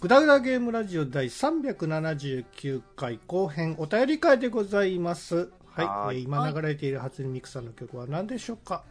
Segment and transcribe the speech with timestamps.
[0.00, 5.50] グダグダゲームラジオ第379回後編お便り会でございます。
[5.66, 8.84] はい、はーいえー今流れている初音ミクさんの曲は何でしょうか？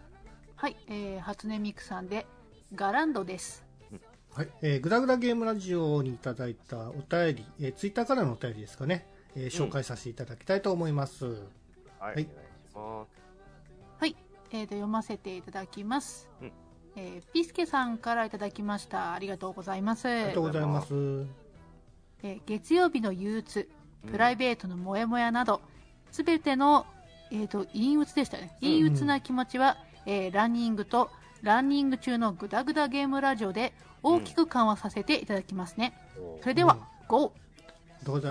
[0.58, 2.28] はい、えー、初音ミクさんで
[2.76, 3.64] ガランドです。
[4.34, 11.26] はい、えー、グダグダゲームラジオにいただいたお便り、えー、ツイッターからのお便りですかね、えー紹介させていただきたいと思います。
[11.26, 11.36] はい、
[12.00, 12.82] はいお願いしま
[14.00, 14.16] はい、
[14.52, 16.30] えー、と読ませていただきます。
[16.42, 16.52] うん
[17.00, 19.14] えーピースケさんからいただきました。
[19.14, 20.08] ありがとうございます。
[20.08, 20.94] ありがとうございます。
[22.24, 23.68] えー月曜日の憂鬱、す。
[24.12, 25.62] プライベートのモヤモヤなど、
[26.12, 26.88] すべての、
[27.32, 28.58] えー、と陰鬱でしたね。
[28.62, 31.12] 陰鬱な気持ちは、えーランニングと
[31.44, 35.94] ランニング中のグダグダゲームラジオで大きく緩和させていただきますね。
[36.18, 37.18] うんそれでは、GO!
[37.18, 37.38] うございます。
[37.38, 37.47] ありが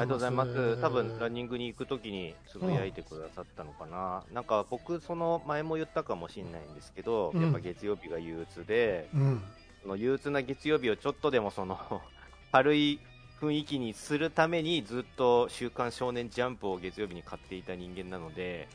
[0.07, 0.81] とうございます。
[0.81, 4.25] 多分ランニングに行くときにつぶやいてくださったのかな。
[4.33, 9.43] なんか僕、その前も言ったかもしれないんですけど、うんやっぱ月曜日が憂鬱で、うん。
[9.83, 11.79] その憂鬱な月曜日をちょっとでもその
[12.53, 12.99] 軽い
[13.41, 18.69] 雰囲気にするためにずっと週刊少年ジャンプを月曜日に買っていた人間なので。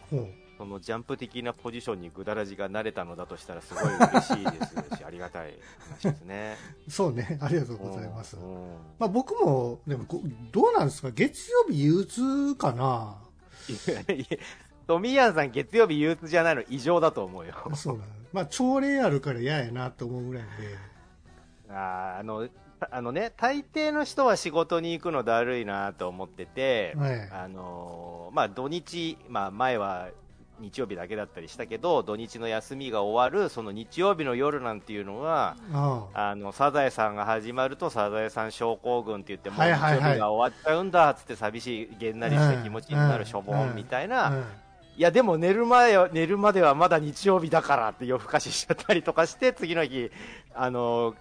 [0.62, 4.52] そのジャンプ的なポジションにぐだらじが慣れたのだとしたらすごい嬉しいで
[4.92, 5.56] すし、ありがたい
[6.04, 6.56] 話ですね。
[6.88, 8.38] そうね、ありがとうございます。
[8.38, 8.44] うん
[9.00, 13.17] まあ僕も、でもこ、どうなんですか月曜日憂鬱かな
[13.67, 14.38] いやいや
[14.86, 17.56] トミヤンさん、月曜日憂鬱じゃないの異常だと思うよ。
[17.73, 18.12] そうなの。
[18.32, 20.50] まあ朝礼あるから嫌やなと思うぐらいで。
[21.70, 22.48] あーあの
[22.92, 30.09] あのね、大抵の人は仕事に行くのだるいなと思ってて、はいあのーまあ、土日、まあ、前は
[30.62, 35.58] 日曜日だけだったりしたけど、土日の休みが終わる、その日曜日の夜なんていうのは、
[36.14, 39.78] あのサザエさんが始まるとサザエさん症候群って言って、もう日曜
[40.14, 43.20] 日が終わっちゃうんだっつって寂しい、げんなりした気持ちになうん。
[43.20, 44.44] るしょぼんみたいな、うん。
[44.98, 50.11] いやでも寝る前は寝るまではまだ日曜日だからって夜更かししちゃったりとかして次の日
[50.54, 51.16] あの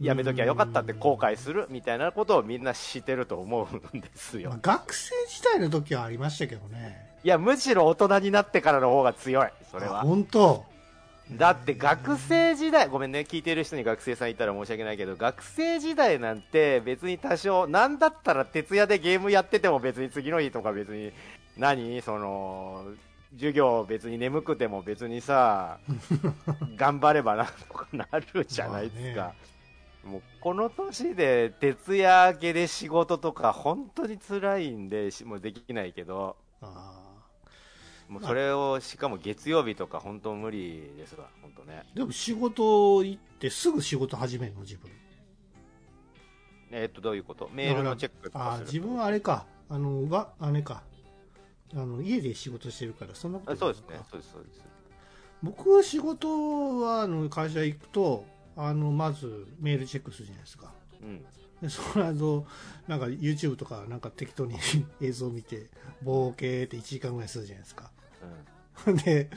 [0.00, 7.07] やめときゃよかったって後悔するみたいなことをみんなしてると思うんですまあよ学生時代の時はありましたけどね。
[7.24, 9.48] いやむしろ大人になってからの方が強い。
[9.70, 10.64] それあは本当？
[11.32, 21.12] だって学生時代ごめんね聞いてる人に学生さんいたら申し訳ないけど学生時代なんて別に多少なんだったら徹夜でゲームやってても別に次の日とか別に
[21.58, 22.00] 何？
[22.00, 22.84] その
[23.34, 25.78] 授業別に眠くても別にさ
[26.76, 29.34] 頑張ればなんとかなるじゃないですか、まあ
[30.04, 36.36] もうこの年で徹夜明けで仕事とか本当に辛いんでしもうできないけど。
[36.62, 37.07] あ
[38.08, 41.96] もうそれをしかも月曜日とか本当無理ですわ本当ねあ。
[41.96, 44.90] でも仕事行ってすぐ仕事始めるの自分。
[46.70, 47.48] えっとどういうこと？
[47.52, 49.46] メールのチェックとああ、かする自分はあれか。
[49.70, 50.82] あの、わ、あれか。
[51.74, 54.62] あの、家で仕事してるから、そんなことあそうですねそうですそうです
[55.42, 58.24] 僕は仕事は、あの、会社行くと、
[58.56, 60.72] あの、まずメールチェックするじゃないですか。
[61.02, 61.24] うん
[61.60, 62.46] でその後、
[62.86, 64.56] なんか YouTube とかなんか適当に
[65.02, 65.68] 映像見て、
[66.02, 67.90] ボーケーって1時間ぐらいするじゃないですか。
[69.04, 69.30] で、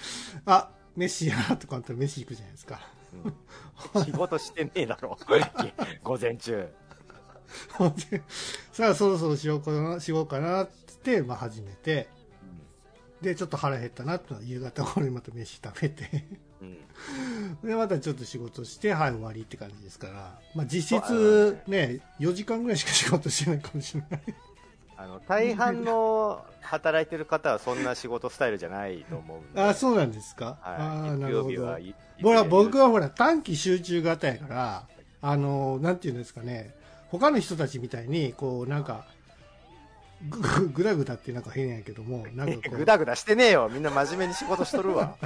[0.45, 2.79] あ、飯やとかあったら飯行くじゃないですか。
[3.95, 5.17] うん、仕事してねえだろ。
[6.03, 6.67] 午前中。
[8.71, 10.73] さあそろそろしようかな、しようかなって
[11.05, 12.07] 言って、まあ始めて、
[13.21, 16.25] で、ちょっと腹減ったなって夕方頃にまた飯食べて、
[16.61, 16.77] うん。
[17.63, 24.21] で、またちょっと仕事して、はい、終わりって感じですから、まあ実質ね、4時間ぐらいしか仕事してないかもしれない。
[25.01, 29.59] あの大半の働いてる方はそんな仕事スタイルじゃないと思うんで。
[29.59, 31.77] あ、そうなんですか、あはい、あ、な月るほど。
[32.21, 34.83] ほら、僕はほら、短期集中型やから、
[35.23, 36.75] あの、なんていうんですかね、
[37.09, 39.05] 他の人たちみたいに、こう、なんか、
[40.29, 43.71] ぐ、だぐだってなんか変やけども、なんかぐだぐだしてねえよ。
[43.73, 45.17] みんな真面目に仕事しとるわ、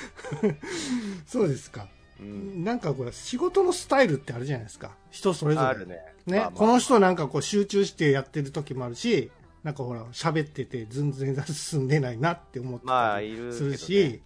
[1.28, 1.88] そうですか。
[2.24, 4.96] うん、なんかこれ、仕事のスタイルってあるじゃないですか。
[5.10, 5.66] 人それぞれ。
[5.66, 9.30] あるねね、まあまあこの人なんかこう集中してやってる時もあるし、
[9.62, 14.20] なんかほら、喋ってて全然進んでないなって思ったりあいるけどねするし、はい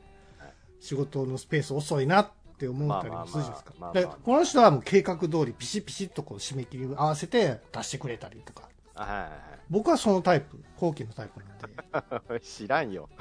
[0.81, 3.95] 仕事のスペース遅いなって思ったりもするじゃないですかまあまあ。
[3.95, 8.69] まあでまあこの人はもう計画通りピシピシッとこう締め切り合わせて出してくれたりとか。
[8.95, 9.31] あはいはい
[9.71, 12.33] 僕はそのタイプ、後期のタイプなんで。
[12.33, 13.09] は い知らんよ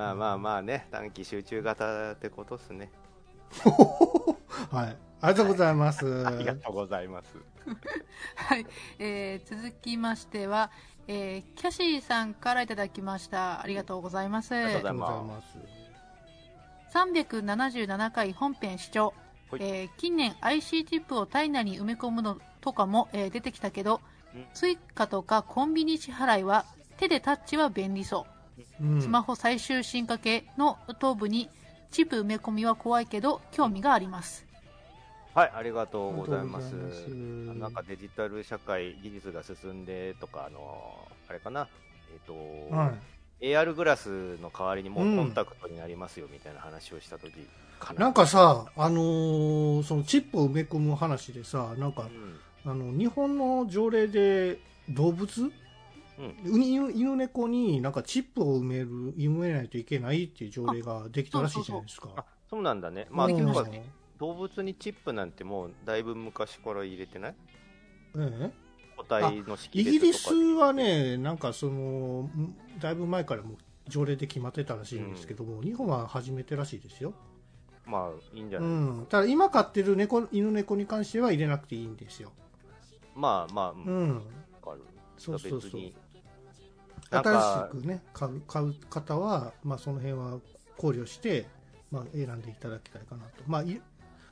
[0.00, 2.90] まあまあまあね短期集中型ってことっすね
[4.72, 4.96] はい。
[5.22, 6.26] ありがとうございます。
[6.26, 7.36] ありがとうございます
[8.36, 8.66] はい、
[8.98, 10.70] えー続きましては、
[11.06, 13.60] えーキャシーさんからいただきました。
[13.60, 14.54] ありがとうございます。
[14.54, 15.58] りがとうございありがとうございまます。
[16.96, 19.12] 377回本編視聴、
[19.50, 24.00] はいえー近年 IC チップを体内に埋め込むのとかも、えー出てきたけど
[24.34, 26.64] うん Suica とかコンビニ支払いは
[26.96, 28.39] 手でタッチは便利そう、うん
[29.00, 31.48] スマホ最終進化系の頭部に
[31.90, 34.46] チップ埋め込みは怖いけど興味があります
[35.34, 36.74] はい、ありがとうございます。
[36.74, 41.68] なんかデジタル社会、技術が進んでとか、あのあれかな、
[42.12, 42.92] えっ、と、は
[43.40, 47.32] AR グラスの代わりにもううんコンタクトになりますよみたいな話をしたとき
[47.78, 47.96] かい。
[47.96, 48.06] な。
[48.06, 52.08] なんかさ、あのーそのチップを埋め込む話でさ、なんか
[52.64, 54.58] う、ん、あの、日本の条例で
[54.88, 55.52] 動物
[56.20, 62.10] うん、犬犬猫になんかチップを埋める、埋めないといけないっていう条例ができたらしいじゃないですか。
[62.16, 63.06] あそうなんだね。
[63.10, 63.32] まあ、う
[64.18, 67.34] 動物にチップなんてもうだいぶ昔から入れてない？
[68.18, 68.52] ええ？
[68.96, 73.56] 個体の識イギリスはね、なんかその、んだいぶ前からもう
[73.88, 77.14] 条例で決まってたらしいんですけども、日本は初めてらしいですよ。
[77.86, 79.06] まあいいんじゃうない、ん。
[79.06, 82.30] ただ今飼ってる猫、犬猫に関しては入れなくていいんですよ。
[83.14, 84.16] まあまあ、ううん、ん。
[84.16, 84.22] わ
[84.62, 84.82] かる。
[85.16, 85.80] そうそうそう。
[87.10, 90.38] 新しくね、買う、買う方は、まあその辺は
[90.76, 91.46] 考慮して、
[91.90, 93.42] まあ選んでいただきたいかなと。
[93.46, 93.80] まあい、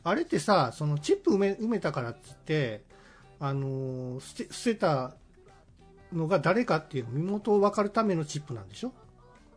[0.04, 2.82] あれってさ、そのチップ埋め、埋めたからっつって、
[3.40, 5.14] あのー捨て、捨てた
[6.12, 8.92] のが誰かっていうの身元を分かるためのチップなんでしょ？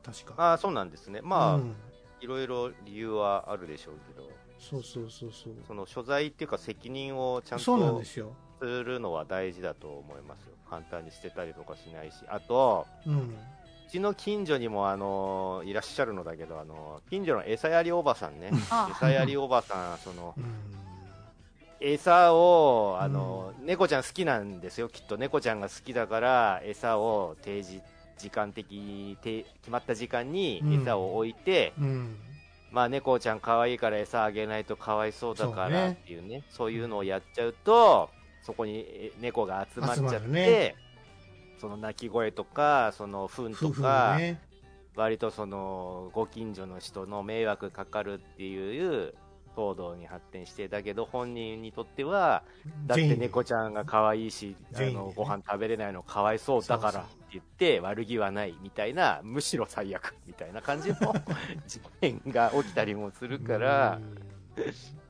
[0.04, 0.34] 確か。
[0.38, 1.22] ああ、そうなんですね。
[1.22, 1.76] まあ、うん
[2.20, 4.30] いろいろ理由はあるでしょうけど、
[4.62, 5.54] そうそうそうそう。
[5.68, 8.32] その所在っていうか責任をちゃんそうなんとですよ。
[8.60, 10.52] するのは大事だと思いますよ。
[10.70, 12.18] 簡単に捨てたりとかしないし。
[12.28, 13.20] あと、うん。
[13.20, 20.46] うちの近所にもあのいらっしゃるのだけど、あの近所の餌やりおばさんね、あ餌やりおばさん、そのうん。
[21.82, 27.82] 餌をあの、猫ちゃん好きなんですよ、きっと猫ちゃんが好きだから、餌を定時
[28.18, 32.16] 時間的決まった時間にうん餌を置いて、うん。
[32.72, 38.10] まあ猫ちゃん可愛いから餌あげないとかわいそうだからっていうね、そういうのをやっちゃうと、
[38.44, 40.76] そこにえ猫が集まっちゃ集って、ね
[41.60, 44.42] その鳴き声とか、その糞とか、ね。
[44.96, 49.14] 割とそのご近所の人の迷惑かかるっていう
[49.56, 52.44] 騒動に発展して、だけど本人にとっては、
[52.86, 60.96] だって猫ちゃんが可愛いし、あのご飯食べれないのかわいそうだからって言って、悪気はないみたいな、むしろ最悪みたいな感じの
[61.68, 64.00] 事件が起きたりもするから、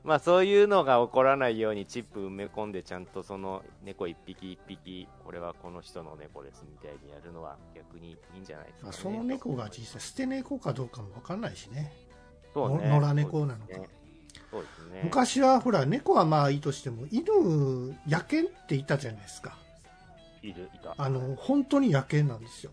[0.04, 8.88] まあそういうのが起こらないようにチップ埋め込んで、ちゃんとその猫一匹一匹、これはこの人の猫ですみたいにやるのは逆にいいんじゃないですか、ね。
[8.88, 11.94] まあその猫が実際捨て猫かどうかも分かんないしね。
[12.54, 12.90] そうね。
[12.90, 13.74] の野良猫なのか
[14.52, 14.58] ね。
[14.58, 17.26] そうですね昔はほら、猫はまあいいとしても、犬、
[18.08, 19.58] 野犬っていたじゃないですか。
[20.44, 20.96] いる、いた。
[20.98, 22.72] あの、本当に野犬なんですよ。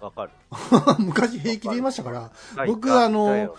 [0.00, 0.30] わかる。
[0.98, 2.30] 昔平気で言いましたから、
[2.66, 3.54] 僕あの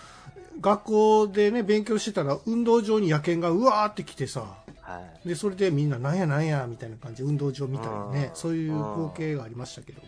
[0.59, 5.27] 学校でね、勉強してたら、運動場に野犬がうわーって来てさ、はい。
[5.27, 10.07] で、それでみんななんやなんや、みたいな感じで運動場見たりねう、んそういう光景がありましたけども。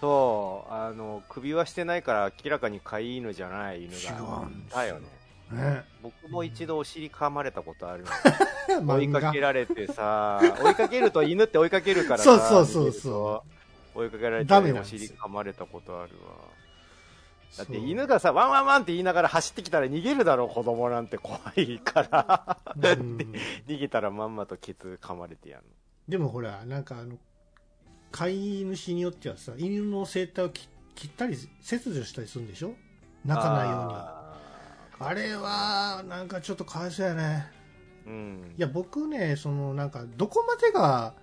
[0.00, 5.06] そう、あの、首はしてないから明らかに飼い犬じゃない犬が違うんいたよね。
[5.50, 5.84] ね。
[6.02, 8.86] 僕も一度お尻噛まれたことあるの。
[8.96, 9.40] 追いかけ。
[9.40, 13.44] られてさ、追いかけると犬って追いかけるからさそうそうそうそ
[13.94, 16.34] う追いかけられてお尻噛まれたことあるわ。
[17.56, 22.58] だって犬がさ、ワンワンワンって言いながら走ってきたら逃げるだろ、子供なんて怖いから。
[22.76, 23.16] うん
[23.68, 25.64] 逃げたらまんまとケツ噛まれてやる
[26.08, 27.16] でもほら、なんかあの、
[28.10, 32.68] 飼い主によってはさ、犬の生態を切切ったり、切除したりするんでしょ？
[32.68, 32.74] の。
[33.26, 34.23] 泣かないように。
[34.98, 37.50] ああれは、なんかちょっとかわいそうやね。
[38.06, 38.60] ーうんい。
[38.60, 41.14] や、僕ね、その、なんか、どこまでが、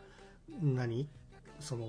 [0.61, 1.07] 何？
[1.59, 1.85] その、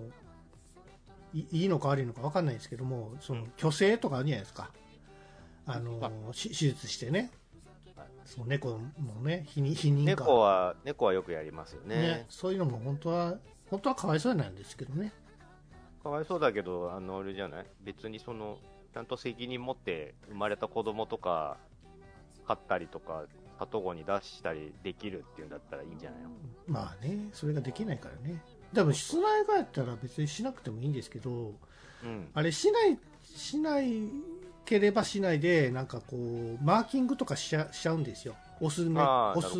[1.34, 4.70] いいいのか悪いのか分かんないですけども、そのうん、虚勢とかあるじゃないですか。
[5.64, 7.30] あのあ、し手術してね
[7.96, 8.06] はい。
[8.26, 10.24] その猫もね、否認、否認か。
[10.24, 11.96] 猫は、猫はよくやりますよね。
[11.96, 13.34] ね、そういうのも本当は、
[13.70, 15.12] 本当はかわいそうなんですけどね。
[16.02, 17.66] かわいそうだけど、あの、あれじゃない？
[17.82, 18.58] 別にその、
[18.92, 21.56] ちゃんと責任持って生まれた子供とか、
[22.46, 23.24] 飼ったりとか、
[23.58, 26.30] 里子に出したりできるっていうんだったらいいんじゃないの？
[26.66, 28.42] まあね、それができないからね。
[28.72, 31.52] でも、室内がやったら別にしなくてもいいんですけど、
[32.02, 32.28] うん。
[32.34, 34.10] あれしない、しない
[34.64, 38.34] ければしないで、なんかこう、マーキングとかしちゃしちゃうんですよ。
[38.60, 39.56] オスね、オス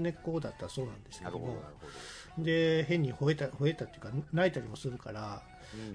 [0.00, 1.62] 猫だったらそうなんですけど、
[2.38, 5.82] で、変に吠えた、吠えたっていうか、泣いたりもするから、ど。
[5.82, 5.94] うん。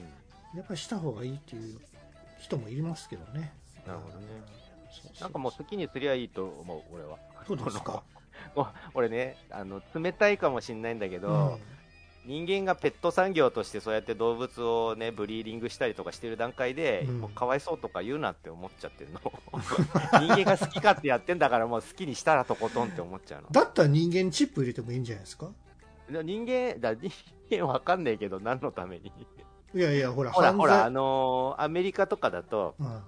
[0.57, 1.79] やっぱりした方がいいっていう
[2.39, 3.53] 人もいますけどね。
[3.85, 4.27] なるほどね。
[5.21, 7.17] なんかもう好きにすりゃいいと思う、俺は。
[7.47, 8.03] そうですか。
[8.55, 11.59] お俺ね、あの、冷たいかもしんないんだけうど、ん。
[12.25, 19.19] 人間がペット産業としてそうやって動物をね、ブリーディングしたりとかしてる段階で、うんもうかわいそうとか言うなって思っちゃってるの。
[20.21, 23.47] 人間が好き勝手やってんだからもう好きにしたらとことんって思っちゃうの。
[23.51, 25.49] だったら人間にチップ入れてもいいんじゃないですか？
[26.09, 27.11] で人間、だ人
[27.49, 29.11] 間わかんねえけど何のために。
[29.73, 32.87] いやいや、ほら、ほらほら、あ犯のーアメリカとかだと、罪。
[32.87, 33.03] うん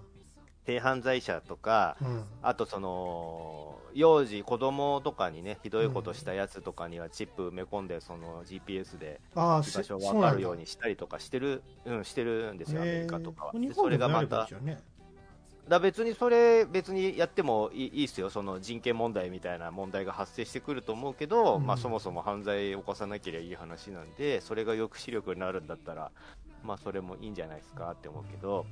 [0.66, 2.24] 低犯罪者とか、うん。
[2.42, 13.54] あとその幼児、子供とかにねひどいことしたやつとかにはチップ埋め込んでその GPS で場所が分かるようにしたりとかしてる、うん、してるんですよ、アメリカとかは。
[13.74, 14.48] それがまた
[15.68, 21.66] だ別にそれ別にやってもいいいいっすよ、その人権問題みたいな問題が発生してくると思うけど、うん。
[21.66, 26.12] まあ、そもそも犯罪を起こさなければいい話なんで、それが抑止力になるんだったら、
[26.64, 28.66] まあ、それもいいんじゃないですかって思うけど、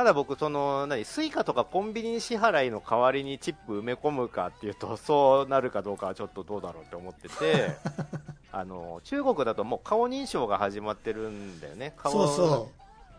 [0.00, 7.76] ただ僕、その何 Suica とかコンビニ支払いの代わりにチップ埋め込むかっていうと、 そうなるかどうかはちょっとどうだろうって思ってて、
[8.50, 11.92] あの中国だともう顔認証が始まってるんだよね。
[11.98, 12.70] 顔そうそ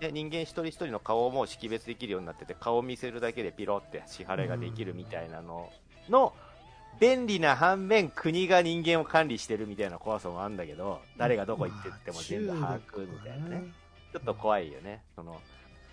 [0.02, 5.72] ね、人間一人一人の顔をもう識別できるようになってて顔を見せるだけでピロって支払いができるみたいなの
[6.10, 6.34] の
[7.00, 13.64] 便利な反面国が人間を管理してるみたいな怖さもあるんだけど誰がどこ行ってっても全部把握みたいなね。
[14.12, 15.04] ちょっと怖いよね。
[15.16, 15.40] その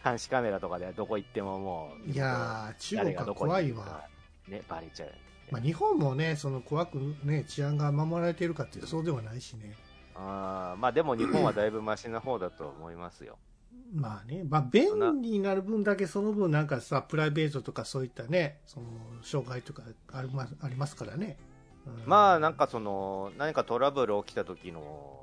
[0.05, 4.03] 監視カメラとかでどこ行ってももういやー中国は怖いわ。
[4.49, 5.13] ねバレちゃう
[5.51, 9.75] まあ、日本もねその怖くね治安が守られているかっていうとそうではないしね。
[10.15, 13.39] あーまあでも日本はだいぶマシな方だと思いますよ。
[13.95, 18.87] まあね、まあ、便利になる分だけその分なんかさプライベートとかそういったねその
[19.23, 21.39] 障害とかありますありますからね、
[21.87, 22.03] うん。
[22.05, 25.18] まあなんかその何かトラブル起きた時の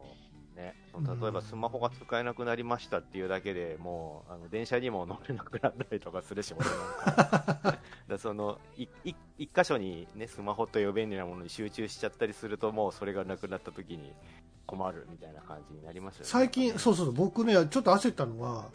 [0.56, 0.76] ね。
[0.92, 14.14] その例えばうんスマホが使えなくなりましたっていうだけでもうあの電車にも乗れなくなったりとかするし俺なんか だそのいい一箇所にねスマホという便利なものに集中しちゃったりするともうそれがなくなった時に
[14.66, 16.26] 困るみたいな感じになりますよね。
[16.28, 18.70] 最近そうそう僕ねちょっと焦ったのは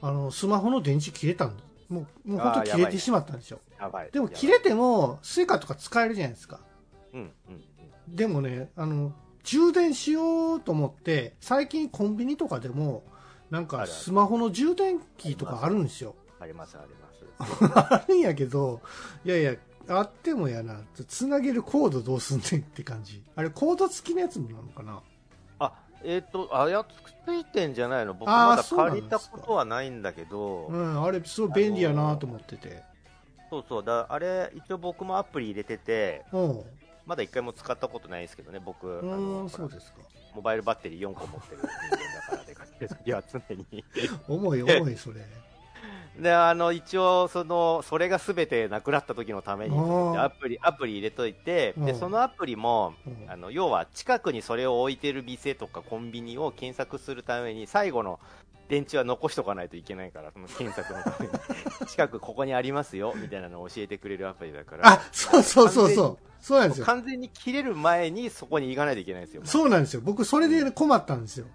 [0.00, 1.56] あのスマホの電池切れたん
[1.88, 3.60] もうもう本当切れてしまったんですよ。
[3.78, 4.10] やばい。
[4.10, 6.60] でも切れても Suica とか使えるじゃないですか。
[7.12, 7.54] うんうん
[8.08, 8.16] うん。
[8.16, 9.12] でもねあの
[9.44, 13.02] 充電しようと思って最近コンビニとかでも
[13.50, 16.14] なんかスマホの充電器とかあるんですよ。
[16.40, 17.72] ありますあります。
[17.94, 18.80] あるんやけど
[19.24, 19.54] いやいや
[19.88, 23.22] あってもやなつなげるコードどうすんねんって感じ。
[23.34, 25.02] あれコード付きのやつもなのかな？
[25.58, 25.72] あ
[26.04, 26.84] えっ、とあや
[27.26, 28.14] ついてんじゃないの？
[28.14, 32.82] 僕まだ借りたことはないんだけど、うんあれすごい便利やなと思ってて。
[33.50, 36.24] そうそうだあれ一応僕もアプリ入れてて。
[36.32, 36.62] うん
[37.06, 39.98] まだ一回も使ったことないですけどね僕あうのそうですか。
[40.34, 43.84] モバイルバッテリー4個持ってる人間だからでかける時は常に。
[44.28, 45.20] 重い重い それ。
[46.18, 49.78] であの一応そのそれが全てなくなった時のために
[50.18, 51.98] アプリアプリ入れといてでうん。
[51.98, 53.30] そのアプリもうん。
[53.30, 58.20] あの要は近くにそれを置いてる店とかコンビニを検索するために最後の
[58.72, 61.32] 電池は残しとかないといけないからその検索のために。
[61.86, 64.88] 近くここにありますよみたいなのを教えてくれるアプリだから。
[64.88, 66.18] あそうそうそうそう。
[66.40, 66.86] そうなんですよ。
[66.86, 70.00] 完全に切れる前にそこに行かないといけないんですよそうなんですよ。
[70.02, 71.46] 僕それで困ったんですよ。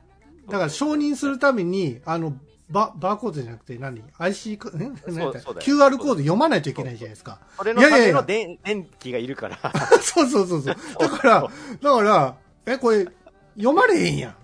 [0.47, 2.37] だから承認するためにあの
[2.69, 4.77] ババーコードじゃなくて何？IC コえ？
[4.77, 5.65] 何だったそうだよ。
[5.65, 7.39] QR コード読まないといけないじゃないですか。
[7.57, 9.57] それのための電電気がいるから。
[10.01, 10.75] そうそうそうそう。
[10.99, 11.47] だから
[11.81, 12.35] だから
[12.67, 13.07] えこれ
[13.55, 14.35] 読まれへんやん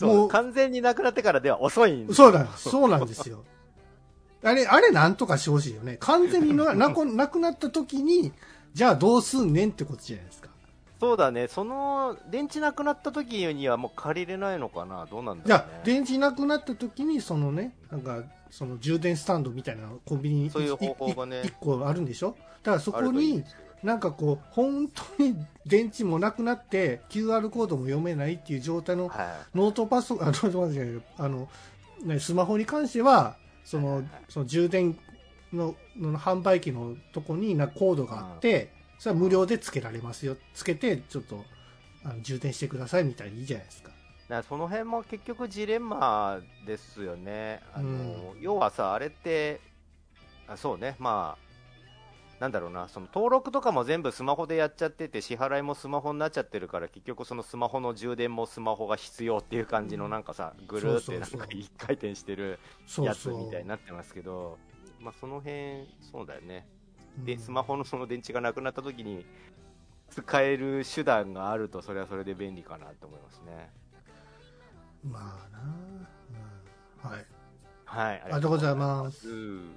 [0.00, 0.28] もう。
[0.28, 3.44] 完全になくなってからでは遅いんですそうだ、そうなんですよ。
[4.44, 5.96] あれ、あれなんとかしてほしいよね。
[6.00, 8.32] 完全にな なくなくなった時に、
[8.74, 10.48] じゃあどうすんねんってことじゃないですか。
[11.00, 11.48] そうだね。
[11.48, 15.06] その電池なくなった時にはもう借りれないのかな？
[15.06, 21.40] どうなんだじゃあろうね、電池なくなった時に、そのね、なんか、その充電スタンドみたいなのコンビニにそういう方法がね。
[21.40, 22.36] いい一個あるんでしょ？
[22.62, 23.42] だからそこに
[23.82, 25.36] なんかこう本当に
[25.66, 31.48] 電池もなくなって QR コードも読めないっていう状態のはノートパソコン、 あ、ノートパソコンじゃないあの、
[32.04, 34.98] ね、スマホに関しては、そのはいはい、その充電
[35.52, 40.36] のの販売機のとこになコードがあって、それは無料でつけられますよ。
[40.54, 41.44] つけて、ちょっと、
[42.04, 43.92] あの充電してくださいみたいにいいじゃないですか。
[44.32, 47.60] からその辺も結局ジレンマですよね。
[47.74, 47.88] あの、
[48.34, 48.40] うん。
[48.40, 49.60] 要はさあれって
[50.48, 50.96] あそうね。
[50.98, 51.51] まあ
[52.42, 62.58] なんだろうなその登録とかも全部スマホでやっちゃってて支払いもスマホになっちゃってるから結局そのスマホの充電もスマホが必要っていう感じのなんかさぐるーってなんか一回転してる
[62.98, 63.28] やつ。
[63.28, 64.58] みたいになってますけど
[64.98, 66.66] まあその辺そうだよね。
[67.24, 67.38] でうん。
[67.38, 69.24] スマホのその電池がなくなった時に
[70.10, 73.70] 使える手段があるとそれはそれで便利かなと思いますね。
[75.04, 75.62] まあな、
[77.04, 77.26] うん、はい。
[77.84, 79.30] はいありがとうございます。
[79.30, 79.74] うん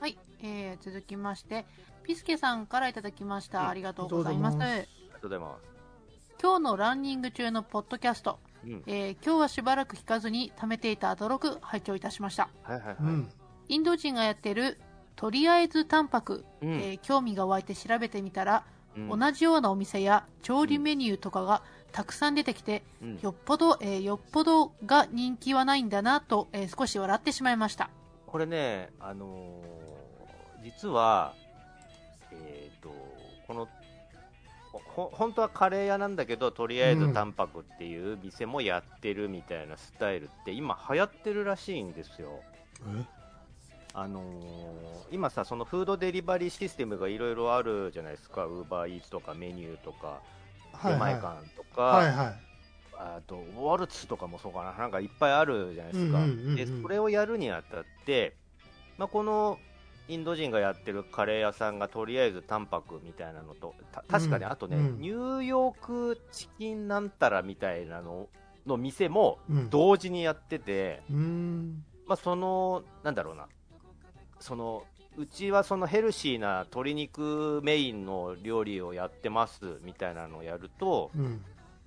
[0.00, 1.64] はい、えー続きまして
[2.02, 3.68] ピスケさんからいただきました、うん。
[3.68, 4.56] ありがとうございます。
[4.56, 5.56] ありがとうございま
[6.40, 8.82] 今日のランニング中のポッドキャスト、すうん。
[8.86, 12.50] えー今日はしばらく聞かずに貯めていたアドロク拝聴いたしました。
[12.62, 12.96] はいはいはい。
[13.00, 13.30] うん。
[13.68, 14.78] インド人がやってる
[15.16, 16.74] とりあえずタンパク、うん。
[16.74, 18.64] えー興味が湧いて調べてみたら、
[18.98, 19.18] うん。
[19.18, 23.18] 同じようなお店や調理メニューとかがたくさん出てきて、うん。
[23.22, 27.88] よっぽど、えーよっぽどが人気はないんだなと、えー少し笑ってしまいました。
[28.26, 29.83] これね、あのー
[30.64, 31.34] 実は、
[32.32, 32.90] えっ、と、
[33.46, 33.68] この、
[34.72, 42.40] ほ本当はカレー屋なんだけど、とりあえず淡白っていう店もやってるみたいなスタイルって、今流行ってるらしいんですよ。
[42.88, 43.04] え？
[43.96, 44.24] あのー
[45.12, 50.20] 今さ、そのフードデリバリーシステムがいろいろあるじゃないですか、ウーバーイーツとかメニューとか、
[50.82, 52.34] 出前館とか、はいはい。
[52.96, 56.18] あとウォルツとかもそうかな、なんかいっぱいあるじゃないですか、
[56.56, 58.34] でそれをやるにあたって、
[58.98, 59.58] まあ、この
[60.08, 64.50] インド人がやってるカレー屋さんがとりあえず淡白みたいなのと、た確かにうん。
[64.52, 65.00] あとね、うん。
[65.00, 68.28] ニューヨークチキンなんたらみたいなの
[68.66, 69.70] の店もうん。
[69.70, 71.84] 同時にやってて、うーん。
[72.06, 73.48] まあ、その、なんだろうな、
[74.40, 74.84] その
[75.16, 81.44] うちはそのヘルシーな鶏肉メインの料理をやってますみたいなのをやると、うん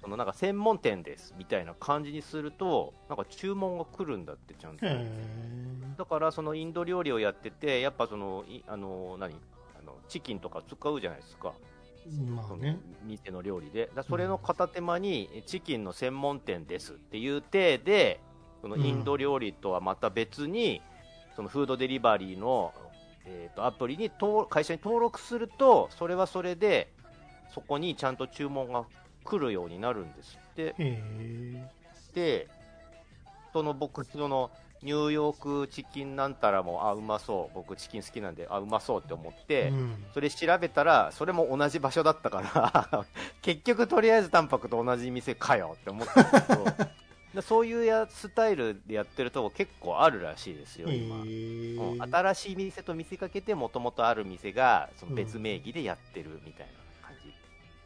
[0.08, 4.86] そのなんか専門店ですみたいな感じにすると、なんか注文が来るんだって、ちゃんと。
[5.98, 9.36] だからそのインド料理をやってて、やっぱその、いあの何？
[9.78, 11.52] あのチキンとか使うじゃないですか、
[12.26, 12.80] まあね。
[13.04, 13.90] 店の料理で。
[13.94, 18.22] だそれの片手間に、チキンの専門店ですっていう体で、
[18.62, 20.82] そのインド料理とはまた別に、
[21.36, 22.74] そのフードデリバリーの、
[23.26, 26.94] えー、とアプリに登会社に登録すると、それはそれで、
[27.54, 28.86] そこにちゃんと注文が
[29.27, 30.75] 来るようになるんですって。
[32.13, 32.48] で、
[33.51, 34.51] その僕、その
[34.84, 43.05] ニューヨークチキンなんたらも、あ、うまそう、僕チキン好きなんで、あ、うまそうって思って、うんそれ調べたら、それも同じ場所だったから、
[43.41, 46.65] 結局とりあえずタンパクと同じ店かよって思ったんですけど、
[47.34, 51.17] でそういうやスタイルでやってるとこ結構あるらしいですよ、今。
[51.17, 56.87] うん新しい店と見せかけて、もともとある店がその別名義でやってるみたいな感じ。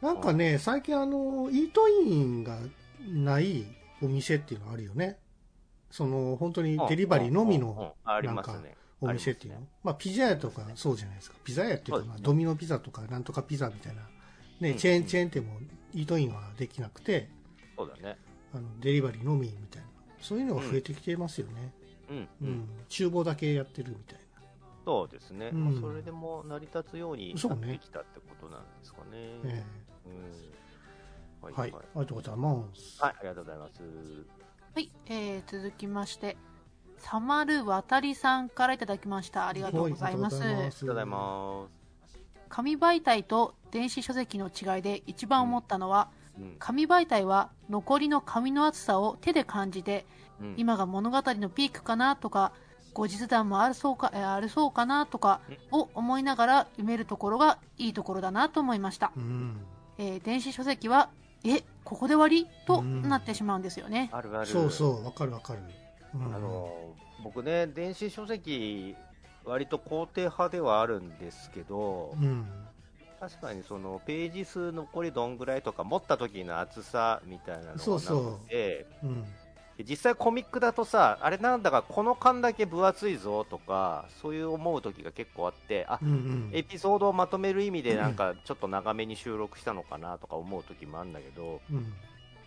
[0.01, 2.57] なんかね最近あのイートインが
[3.07, 3.65] ない
[4.01, 5.17] お店っていうのあるよね。
[5.89, 8.75] その本当にデリバリーのみのありますね。
[9.01, 11.37] お店っていうの、まあピザ屋とかそうじゃないですか。
[11.43, 14.01] ピザ屋っていうか、まあ、ドミノピザとかなんとかピザみたいな、
[14.59, 15.59] ねうんチェーンチェーン店も
[15.93, 17.29] イートインはできなくて
[17.75, 18.17] そうだね。
[18.53, 19.87] あのデリバリーのみみたいな。
[20.21, 21.73] そういうのが増えてきてますよね、
[22.09, 22.49] うん、ううん。
[22.49, 22.69] ん。
[22.89, 24.19] 厨房だけやってるみたい
[24.85, 25.49] そうですね。
[25.53, 29.61] うんまあそれでも成り立つようにそうねなってきたってことなんですかね。
[30.05, 30.51] うん。
[31.41, 33.81] はい、えはい、ありがとうございます、はい、ありがとうございます。
[34.73, 36.37] はい、えー、続きまして、
[36.97, 39.47] サマルワタリさんからいただきました。
[39.47, 40.39] ありがとうございます。
[40.41, 41.81] はいありがとうございますありがとうございます。
[42.49, 46.55] 紙媒体と電子書籍の違いで一番思ったのは、うん。
[46.59, 50.05] 紙媒体は残りの紙の厚さを手で感じて、
[50.39, 52.53] うん、今が物語のピークかなとか、
[52.93, 55.39] 後日談もあるそうか、えーあるそうかなとか
[55.71, 59.11] を思いながら読めるところがいいところだなと思いました。
[59.15, 59.57] うん。
[59.97, 61.09] えー電子書籍は、
[61.43, 62.47] え、ここで終わり？
[62.67, 63.01] とうん。
[63.03, 64.09] なってしまうんですよね。
[64.11, 64.47] あるある。
[64.47, 65.59] そうそうわかるわかる、
[66.13, 66.35] うん。
[66.35, 66.69] あの
[67.23, 68.95] 僕ね、電子書籍、
[69.45, 72.45] 割と肯定派ではあるんですけど、うん。
[73.19, 78.39] 確かにそのページ数残りどんぐらいとか、持った時の厚さみたいなのがなくて、そうそう
[79.87, 86.49] 実際コミックだとさ、あれなんだかこの巻だけ分厚いぞとか、そういう思う時が結構あって、あうんうん。
[86.53, 91.93] エピソードをまとめる意味でなんかちょっと長めに収録したのかなとか思う時もあるんだけど、うん。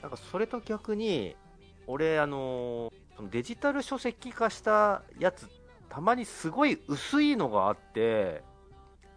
[0.03, 1.37] なんかそれと逆に、
[1.87, 2.93] 俺、あの
[3.31, 5.49] デジタル書籍化したやつ、
[5.89, 8.43] たまにすごい薄いのがあって、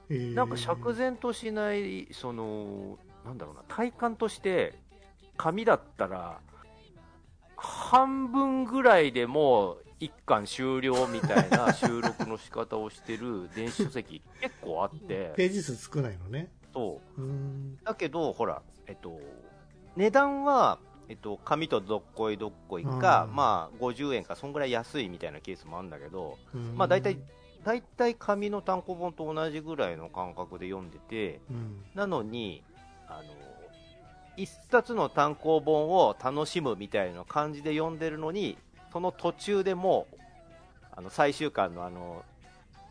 [0.09, 0.33] えー。
[0.33, 4.75] なんか釈然としない、その、なんだろうな、体感として、
[5.37, 6.39] 紙だったら、
[7.57, 16.51] 半分ぐらいでもう一巻終了みたいな 収録の仕方をしてる電子書籍結構あって、ページ数少ないのね。
[16.73, 17.21] そう。
[17.21, 17.77] うん。
[17.83, 19.19] だけど、ほら、えっと、
[19.95, 23.35] 値段は、えっと、紙とどっこいどっこいか、うん。
[23.35, 26.75] まあ、50円か、そんぐらい安いみたいなケースもあるんだけど、うん。
[26.77, 27.17] まあ、大体、
[27.63, 31.83] 大体紙の単行本と同じぐらいの感覚で読んでて、うん。
[31.95, 32.63] なのに、
[33.07, 33.46] あの、
[34.37, 38.57] 一冊の単行本を楽しむみたいな感じで読んでるのに、
[38.93, 40.17] その途中でもう、
[40.95, 42.23] あの、最終巻のあの、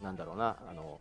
[0.02, 1.00] なんだろうな、あの、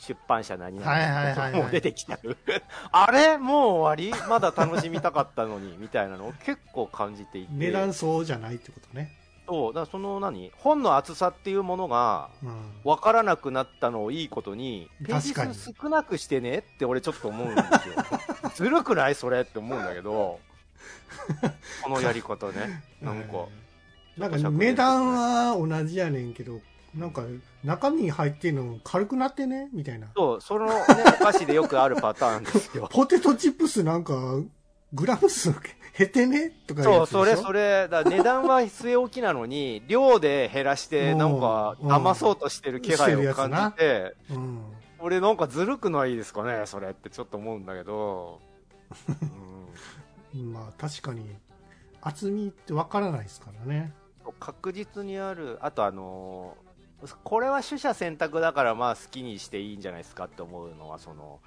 [0.00, 2.36] 出版社何々、はいはいはいはいもう出てきちゃう。
[2.90, 3.38] あれ？
[3.38, 4.28] もう終わり？
[4.28, 7.48] まだ楽しみたかったのに、みたいなのを結構感じていて。
[7.54, 9.12] 値段そうじゃないってことね
[9.46, 12.72] そう、だその何本の厚さっていうものが、うん。
[12.84, 17.94] 分からなくなったのをいいことに、ページ数少なくしてねって俺ちょっと思うんですよ。
[18.54, 19.14] ずるくない？
[19.14, 20.38] それって思うんだけど、
[21.82, 22.82] このやり方ね。
[23.00, 23.46] なんか、えー
[24.16, 26.60] なんか値段は同じやねんけど
[26.94, 27.24] なんか
[27.64, 29.68] 中身に入ってるの軽くなってね？
[29.72, 30.06] みたいな。
[30.16, 30.72] そう、そのね、
[31.20, 32.88] お菓子でよくあるパターンですよ。
[32.92, 34.14] ポテトチップスなんか
[34.92, 35.52] グラム数
[35.96, 36.50] 減ってね？
[36.66, 44.62] とか言そう、それ、それ、だ値段は据え置きなのに、 量で減らして、うんなんか、うん騙そうとしてる気配を感じて、うん。
[44.98, 48.40] 俺なんかずるくないですかね、それってちょっと思うんだけど。
[50.34, 51.36] うんまあ確かに、
[52.00, 53.92] 厚みってわからないですからね。
[54.40, 56.64] 確実にある、あとあのー
[57.22, 61.40] これは取捨選択だからまあ好きにしていいんじゃないですかって思うのは、その、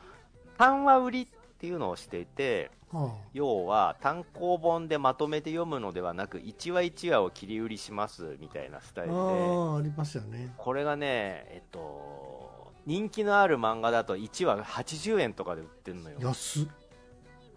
[0.58, 1.28] 単話売りっ
[1.60, 10.54] ていうのをしていて、は要は単行本でまとめて読むのではなく、1話1話を切り売りしますみたいなスタあ、イルで、ありますよね。
[10.58, 16.18] これがね、えっと、人気のある漫画だと1話80円とかで売ってるのよ。
[16.22, 16.68] 安っ。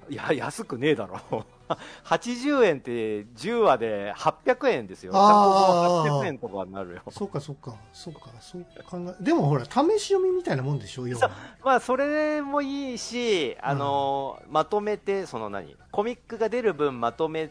[0.09, 1.45] いや、安くねえだろ。
[2.05, 2.91] 80円って
[3.37, 5.13] 10話で800円ですよ。
[5.15, 5.29] あー。
[5.29, 7.03] 単行本800円とかになるよ。
[7.11, 11.31] そうか、そうか、そうか、そう考え、でもほら、試し読みみたいなもんでしょ、要は。
[11.65, 17.51] まあ、それもいいし、あのまとめて、その何、コミックが出る分まとめ、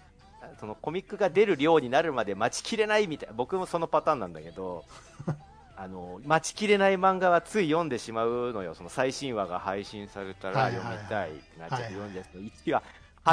[0.60, 3.30] そのコミックが出る量になるまで待ちきれないみたい。
[3.30, 4.84] な、僕もそのパターンなんだけど、
[5.76, 12.10] あの待ちきれない漫画はつい読んでしまうのよ、その最新話が配信されたら読みたいってなっちゃってはいはい。
[12.10, 12.26] 読んじゃう。
[12.26, 12.84] と、1話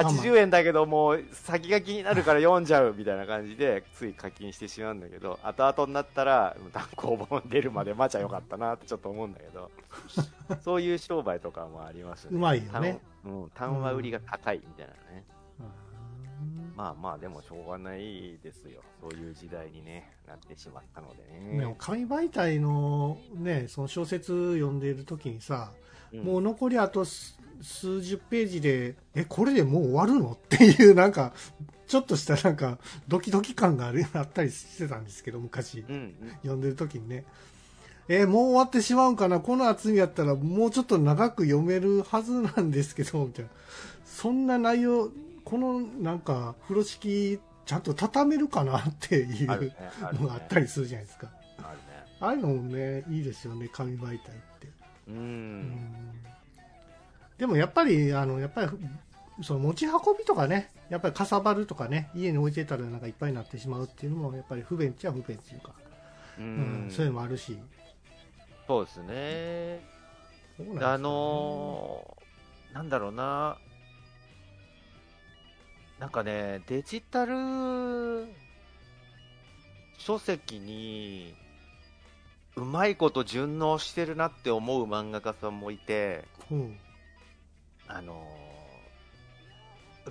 [0.02, 9.70] 80円だけど、もう先が気になるから読んじゃうみたいな感じで、つい課金してしまうんだけど、後々になったら、単行本出るまで待ちゃよかったなってちょっと思うんだけど、
[10.62, 13.00] そういう商売とかもありますうまいよね。
[13.54, 15.24] 単うん、売りが高いみたいなね。
[15.60, 15.86] うん
[16.76, 18.82] まあまあ、でもしょうがないですよ。
[19.00, 21.76] そういう時代にね、なってしまったのででもね。
[21.78, 25.72] 紙媒体のね、その小説読んでいるときにさ、
[26.12, 30.32] うんもう残りあと数数十ページで、え、これでもう終わるの？
[30.36, 31.32] っていう、なんか、
[31.86, 36.14] ちょっとしたなんか、ドキドキ感があるあったりしてたんですけど、昔、うんうん。
[36.42, 37.24] 読んでるときにね。
[38.08, 39.40] え、もう終わってしまうんかな？
[39.40, 43.50] この厚みやったらもうちょっと長く読めるはずなんですけど、みたいな。
[44.04, 45.10] そんな内容、
[45.44, 48.78] このなんか、風呂敷、ちゃんと畳めるかな？
[48.86, 49.48] っていう
[50.20, 51.30] のがあったりするじゃないですか。
[51.58, 51.82] あるね。
[52.20, 54.18] ああいうのもね、いいですよね、紙媒体っ
[54.60, 54.75] て。
[55.08, 55.10] う。
[55.10, 55.96] うんん
[57.38, 58.70] でもやっぱり、あの、やっぱり、
[59.42, 65.74] その持ち運びとかね、やっぱりかさばるとかね、家に置いてたらなんかいっぱいになってしまうっていうのも、やっぱり不便っちゃ不便っていうか、
[66.38, 66.90] ううんん。
[66.90, 67.58] そういうのもあるし。
[68.66, 69.06] そうですね。
[69.06, 69.80] ね
[70.80, 73.58] あのー、なんだろうな。
[75.98, 78.26] なんかね、デジタル
[79.98, 81.34] 書籍に、
[82.56, 86.78] うまいこと順応してるなって思う漫画家さんもいて、うん。
[87.86, 88.46] あのー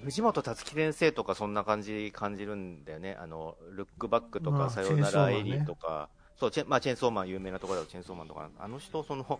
[0.03, 3.15] 藤本つ樹先生とかそんな感じ感じるんだよね。
[3.17, 9.39] あの、ルックバックとか、まあさよならエリーとか、そう、チェ,、まあ、チェーンソーマン有名なところだとチェーンソーマンとか、あの人、その、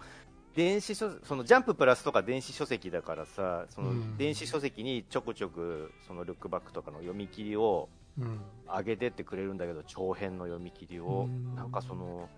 [0.55, 4.17] 電子書、そのジャンププラスとか電子書籍だからさ、そのうん。
[4.17, 8.39] 電子書籍にちょくちょく、そのルックバックとかの読み切りをうん。
[8.65, 11.27] 上げてってくれるんだけど、長編の読み切りを。
[11.27, 12.29] うん、なんかその、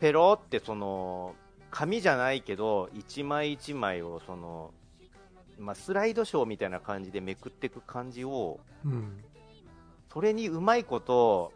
[0.00, 1.34] ペロってその、
[1.70, 4.72] 紙じゃないけど、一枚一枚をその、
[5.58, 9.24] まあ、スライドショーみたいな感じでめくっていく感じを、うん。
[10.12, 11.52] それにうまいこと、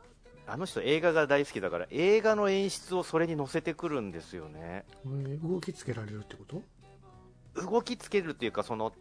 [0.46, 4.84] あの人映画が大好きだから、映画の演出をそれに乗せてくるんですよね。
[5.42, 6.62] 動きつけられるってこと？
[7.62, 8.92] 動きつけるっていうか、その、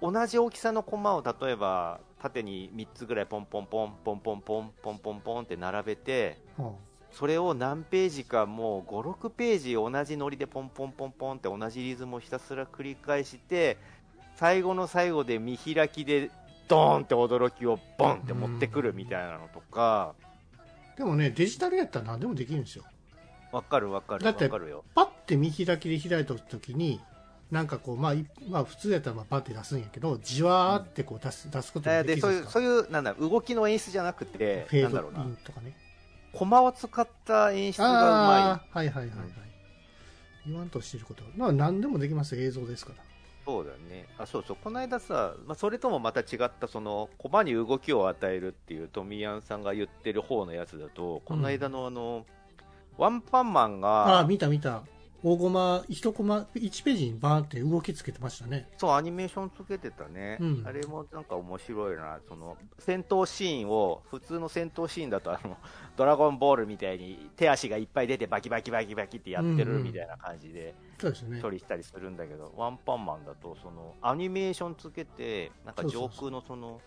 [0.00, 6.72] 同じ大きさのコマを例えば、縦に3つぐらいポンポンポン、ポンポンポン、ポンポンポンって並べて、は
[7.12, 13.76] それを何ページかもう5、6ページ同じノリでポンポンポンポンって同じリズムをひたすら繰り返して、
[14.36, 16.30] 最後の最後で見開きで
[16.68, 20.28] ドーンって驚きをボンって持ってくるみたいなのとか、あ
[20.96, 22.84] でもね、デジタルやったら何でもできるんですよ。
[23.52, 24.84] わかるわかるだってわかるよ。
[24.94, 27.00] パッて見開きで開いた時に、
[27.50, 35.72] なんかこう、まあ、いまあ、普通やったらまあパッて出すんやけど、じわーってこう出す、出すことえがーでそういう、できるんですかそういう、なんだ、動きの演出じゃなくて、フェードなんだろうなイ、ンとかね。
[36.38, 39.28] コマを使った演出がうまああー、はいはいはいはい。
[40.46, 41.30] 言わんとしてることは。
[41.36, 43.02] まあ何でもできますよ映像ですから。
[43.02, 43.06] い。
[43.44, 44.06] そうだよね。
[44.18, 44.56] あ、そうそう。
[44.62, 52.24] この間さ、まあ、それともまた違った、その、コマに動きを与えるっていう、トミヤンさんが言ってる方のやつだと、この間のあの、
[52.98, 54.82] ワンパンマンああ見た見た。
[55.20, 58.68] 大コマ、一コマ、1ページにバーンって動きつけてましたね。
[58.76, 60.38] そう、アニメーションつけてたね。
[60.40, 62.20] うんあれもなんか面白いな。
[62.28, 65.56] その、戦闘シーンを、普通の戦闘シーンだと、あの、
[65.96, 71.50] ドラゴンボールみたいに手足がいっぱい出てバキバキバキバキってやってうんうんるみたいな感じでそうですね処。
[71.50, 76.80] 理したりするんだけど、ワンパンマンだと、その、アニメーションつけて、なんか上空のその、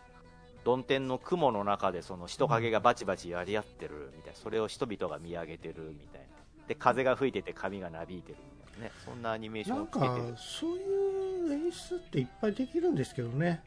[0.63, 6.40] 曇天の雲の中でその人影がバチバチやり合ってるみたいな、それを人々が見上げてるみたいな。
[6.71, 8.91] で、風が吹いてて髪がなびいてるみたいなね。
[9.03, 13.61] そんなアニメーションをつけてかる。、そういう演出っていっぱいできるんですけどね。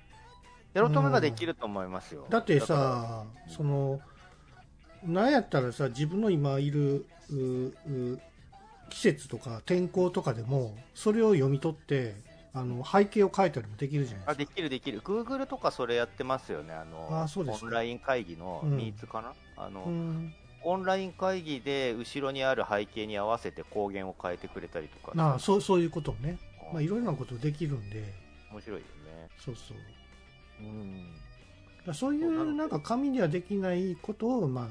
[0.73, 2.27] やろうと思えばできると思いますよ。
[2.31, 4.01] だってかさ、その、
[5.05, 8.21] なんやったらさ、自分の今いる、うう
[8.89, 12.17] 季節とか天候とかでも、それを読み取って、
[12.55, 15.01] あの、背景を変えたりもできるじゃなあ、いでですきるできる。
[15.03, 16.73] Google とかそれやってますよね。
[16.73, 19.91] あの、オンライン会議のうん Meets かな、あの、か。
[19.91, 20.35] うん。
[20.65, 25.15] オンライン会議で後ろにある背景に合わせて光源を変えてくれたりとか。
[25.15, 26.39] なあ、そう、そういうことをね。
[26.73, 28.13] まあ、いろろいろなことできるんで、
[28.51, 29.29] 面白いよね。
[29.39, 29.77] そうそう。
[30.61, 31.95] うん。
[31.95, 34.69] そういうなんか紙にはできないことを、まあ、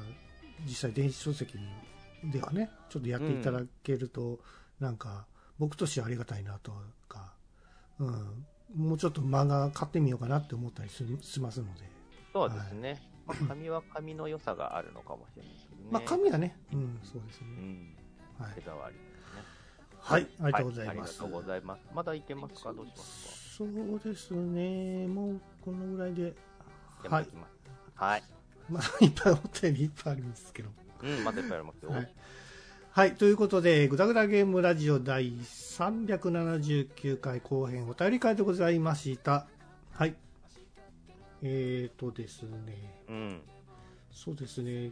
[0.66, 1.58] 実際電子書籍
[2.24, 4.40] ではね、ちょっとやっていただけると、
[4.80, 5.28] なんか、
[5.60, 6.74] 僕としてはありがたいなと
[7.08, 7.34] か、
[8.00, 11.82] うん、もうちょっと漫画買ってみようかなって思ったりししますので、
[12.34, 13.13] そうですね。
[13.26, 15.88] まあ紙は紙の良さがあるのかもしれないですけどね。
[15.92, 17.48] まあ、紙はね、うん、そうですね。
[17.48, 17.96] うん。
[18.40, 19.04] はい手、触りです
[19.36, 19.44] ね。
[20.00, 20.92] はい、ありがとうございます。
[20.92, 21.80] はありがとうございます。
[21.94, 22.74] まだいけますか？
[22.74, 23.70] どうしますそう
[24.04, 26.34] ですね、もうこのぐらいで、
[27.04, 27.28] かはい。
[27.96, 28.24] はい。
[28.70, 30.70] まあ、いっぱいお便りいっぱいあるんですけど。
[31.04, 31.92] うん、まだいっぱいありますよ。
[31.92, 32.14] はい
[32.92, 39.48] はい、ということで、ぐだぐだゲームラジオ第379回後編お便り会でございました。
[39.92, 40.16] はい。
[41.44, 43.42] えーとですね、うん。
[44.12, 44.92] そうですね、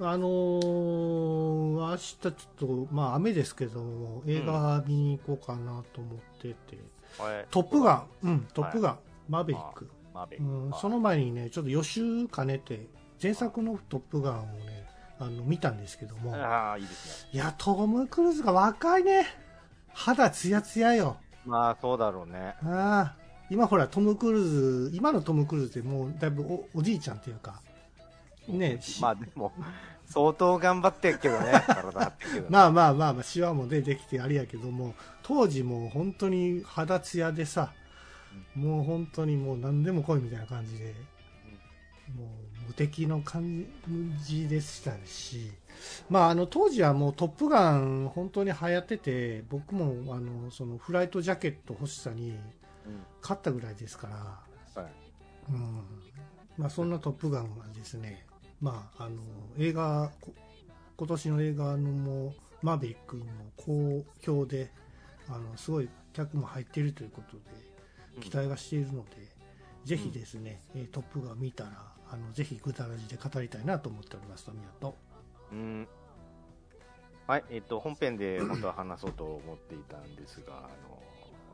[0.00, 6.78] あのー明日ちょっと、まあ雨ですけども、映画見に行こうかなと思ってて、
[7.18, 9.90] はいトップガン、うん、トップガン、マーベリック。
[10.38, 10.72] うん。
[10.80, 12.86] その前にね、ちょっと予習兼ねて、
[13.20, 14.86] 前作のトップガンをね、
[15.18, 17.30] あの見たんですけども、ああ、いいですね。
[17.32, 19.26] いや、トム・クルーズが若いね。
[19.92, 21.16] 肌ツヤツヤよ。
[21.44, 22.54] まあ、そうだろうね。
[22.62, 23.19] ああ。
[23.50, 27.60] 今ほら、トム・クルーズ、今のトム・クルーズってもうだいぶおおじいちゃんっていうか、
[28.48, 29.52] ね、しまあ、でも、
[30.06, 32.46] 相当頑張ってるけどね、 体張ってるけどね。
[32.48, 37.72] まあまあまあまあ、シワも出てきてあれやけども、当時もう本当に肌ツヤでさ、
[38.54, 40.94] もう本当にもう何でも来いみたいな感じで、
[42.16, 42.26] も
[42.64, 43.66] う無敵の感
[44.24, 45.50] じでしたし、
[46.08, 52.38] まああの当時はもうトップガン本当に流行ってて、僕もあのそのフライトジャケット欲しさに
[52.86, 53.02] うん。
[53.20, 54.92] 買ったぐらいですから、はい。
[55.50, 55.84] うん。
[56.56, 58.26] まあ、そんなトップガンがですね、
[58.60, 59.22] まあ、あの
[59.58, 60.34] 映画こ
[60.96, 63.24] 今年の映画のもマーベリックも
[63.56, 64.70] 好評で
[65.28, 67.42] あのすごい客も入っているということで
[68.16, 68.22] うん。
[68.22, 69.10] 期待がしているので、
[69.84, 71.70] ぜひですね、えートップガン見たら
[72.10, 74.96] あのぜひグダラジで語りたいなと思っておりますと宮と。
[75.52, 75.88] うん。
[77.26, 81.00] はい、えっ、と、本編で本当は話そうと思っていたんですが、あの、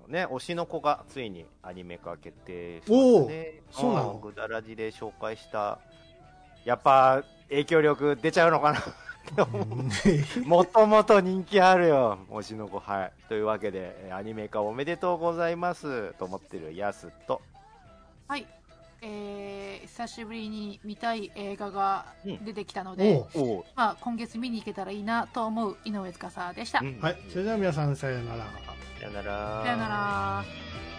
[0.09, 3.63] ね、推しの子がついにアニメ化決定しましたね。
[3.73, 4.13] おーそうなの？
[4.15, 5.79] んグダラジで紹介した、
[6.65, 8.83] やっぱ影響力出ちゃうのかなっ
[9.35, 9.77] て思う。
[10.47, 12.79] もともと人気あるよ、推しの子。
[12.79, 13.13] はい。
[13.29, 17.43] というわけで、えーアニメ化おめでとうございますと思ってるヤスと、
[18.29, 18.47] はい、
[19.07, 22.05] えー久しぶりに見たい映画が
[22.45, 26.81] 出てきたのおで、うおうまあ、今月見に行けたらいいなと思う井上司でした。
[26.81, 28.45] うんはいそれでは皆さんさようなら
[29.01, 29.63] さよなら。
[29.65, 30.96] さよなら。